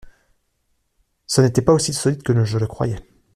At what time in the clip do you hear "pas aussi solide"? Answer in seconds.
1.61-2.23